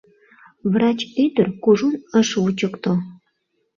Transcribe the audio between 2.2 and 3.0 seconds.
вучыкто.